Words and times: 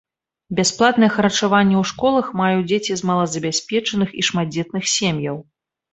Бясплатнае 0.59 1.09
харчаванне 1.17 1.77
ў 1.81 1.91
школах 1.91 2.25
маюць 2.41 2.65
дзеці 2.71 2.97
з 3.03 3.11
малазабяспечаных 3.11 4.09
і 4.21 4.29
шматдзетных 4.31 4.83
сем'яў. 4.97 5.37